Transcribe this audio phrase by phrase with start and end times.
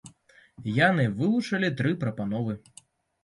[0.77, 2.57] Яны вылучылі тры прапановы.